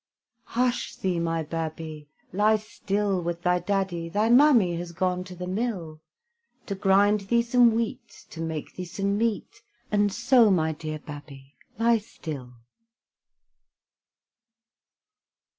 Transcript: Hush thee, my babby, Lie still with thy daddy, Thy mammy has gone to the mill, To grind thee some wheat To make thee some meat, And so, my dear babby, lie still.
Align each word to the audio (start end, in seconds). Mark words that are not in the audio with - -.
Hush 0.57 0.95
thee, 0.95 1.19
my 1.19 1.43
babby, 1.43 2.09
Lie 2.33 2.55
still 2.57 3.21
with 3.21 3.43
thy 3.43 3.59
daddy, 3.59 4.09
Thy 4.09 4.29
mammy 4.31 4.75
has 4.77 4.93
gone 4.93 5.23
to 5.25 5.35
the 5.35 5.45
mill, 5.45 6.01
To 6.65 6.73
grind 6.73 7.19
thee 7.27 7.43
some 7.43 7.75
wheat 7.75 8.25
To 8.31 8.41
make 8.41 8.73
thee 8.73 8.85
some 8.85 9.15
meat, 9.15 9.61
And 9.91 10.11
so, 10.11 10.49
my 10.49 10.71
dear 10.71 10.97
babby, 10.97 11.55
lie 11.77 11.99
still. 11.99 12.53